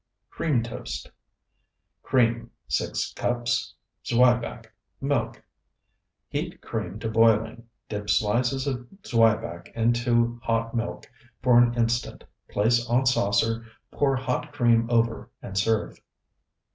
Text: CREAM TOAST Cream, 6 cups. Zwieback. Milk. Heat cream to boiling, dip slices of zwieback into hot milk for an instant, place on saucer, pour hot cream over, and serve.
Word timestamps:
CREAM 0.31 0.63
TOAST 0.63 1.11
Cream, 2.01 2.49
6 2.69 3.13
cups. 3.13 3.75
Zwieback. 4.03 4.71
Milk. 4.99 5.43
Heat 6.27 6.59
cream 6.59 6.97
to 7.01 7.07
boiling, 7.07 7.69
dip 7.87 8.09
slices 8.09 8.65
of 8.65 8.87
zwieback 9.03 9.71
into 9.75 10.39
hot 10.41 10.73
milk 10.75 11.05
for 11.43 11.59
an 11.59 11.75
instant, 11.75 12.23
place 12.49 12.83
on 12.89 13.05
saucer, 13.05 13.63
pour 13.91 14.15
hot 14.15 14.51
cream 14.51 14.89
over, 14.89 15.29
and 15.39 15.55
serve. 15.55 16.01